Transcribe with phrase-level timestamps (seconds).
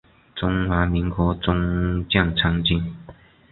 [0.35, 2.83] 中华民国中将参军。